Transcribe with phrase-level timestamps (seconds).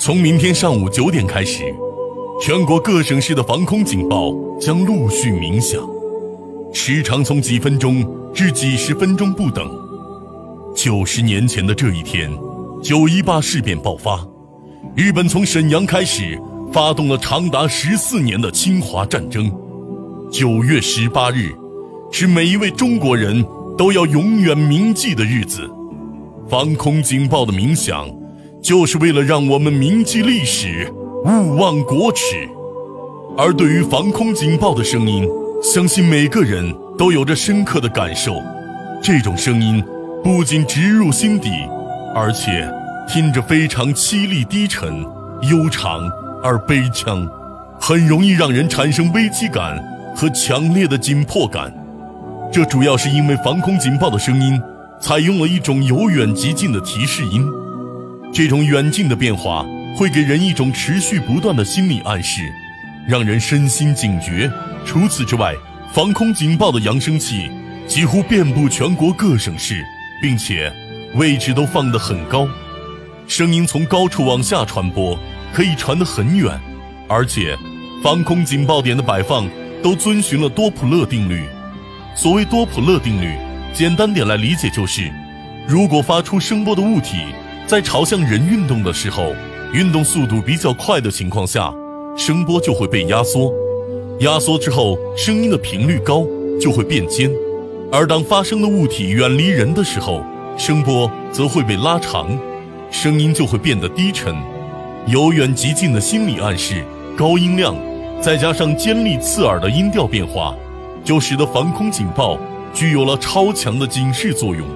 [0.00, 1.72] 从明天上午九点开始，
[2.40, 5.80] 全国各省市的防空警报将陆续鸣响，
[6.72, 8.04] 时长从几分钟
[8.34, 9.70] 至几十分钟不等。
[10.74, 12.30] 九十年前的这一天，
[12.82, 14.26] 九一八事变爆发，
[14.96, 16.36] 日本从沈阳开始
[16.72, 19.52] 发动了长达十四年的侵华战争。
[20.32, 21.52] 九月十八日，
[22.10, 23.44] 是每一位中国人
[23.78, 25.70] 都要永远铭记的日子。
[26.48, 28.08] 防空警报的鸣响，
[28.62, 30.92] 就是为了让我们铭记历史，
[31.24, 32.48] 勿忘国耻。
[33.36, 35.26] 而对于防空警报的声音，
[35.62, 38.34] 相信每个人都有着深刻的感受。
[39.02, 39.82] 这种声音
[40.22, 41.48] 不仅直入心底，
[42.14, 42.70] 而且
[43.08, 45.02] 听着非常凄厉低沉、
[45.50, 46.02] 悠长
[46.42, 47.26] 而悲怆，
[47.80, 49.82] 很容易让人产生危机感
[50.14, 51.72] 和强烈的紧迫感。
[52.52, 54.60] 这主要是因为防空警报的声音
[55.00, 57.46] 采用了一种由远及近的提示音，
[58.32, 59.66] 这种远近的变化
[59.96, 62.42] 会给人一种持续不断的心理暗示，
[63.06, 64.50] 让人身心警觉。
[64.86, 65.52] 除此之外，
[65.92, 67.50] 防空警报的扬声器
[67.88, 69.84] 几乎遍布全国各省市，
[70.22, 70.72] 并且
[71.14, 72.48] 位置都放得很高，
[73.26, 75.18] 声音从高处往下传播，
[75.52, 76.58] 可以传得很远，
[77.08, 77.58] 而且
[78.00, 79.48] 防空警报点的摆放
[79.82, 81.44] 都遵循了多普勒定律。
[82.14, 83.34] 所谓多普勒定律，
[83.74, 85.10] 简单点来理解就是，
[85.66, 87.24] 如果发出声波的物体
[87.70, 89.32] 在朝向人运动的时候，
[89.72, 91.72] 运动速度比较快的情况下，
[92.16, 93.54] 声波就会被压缩，
[94.22, 96.26] 压缩之后，声音的频率高
[96.60, 97.30] 就会变尖；
[97.92, 100.24] 而当发声的物体远离人的时候，
[100.58, 102.36] 声波则会被拉长，
[102.90, 104.34] 声音就会变得低沉。
[105.06, 106.84] 由远及近的心理暗示，
[107.16, 107.76] 高音量，
[108.20, 110.56] 再加上尖利刺耳的音调变化。
[111.04, 112.36] 就使得防空警报
[112.74, 114.66] 具有了超强的警示作用。